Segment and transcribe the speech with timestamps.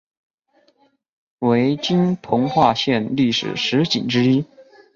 [1.37, 4.43] 为今彰化县历史十景之一。